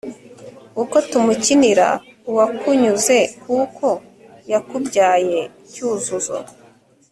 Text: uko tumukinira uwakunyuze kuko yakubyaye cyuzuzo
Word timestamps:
uko 0.81 0.95
tumukinira 1.09 1.87
uwakunyuze 2.29 3.17
kuko 3.43 3.87
yakubyaye 4.51 5.39
cyuzuzo 5.71 6.37